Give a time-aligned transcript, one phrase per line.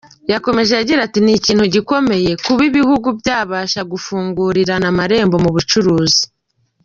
[0.31, 6.23] Yakomeje agira ati “Ni ikintu gikomeye kuba ibihugu byabasha gufungurirana amarembo mu bucuruzi.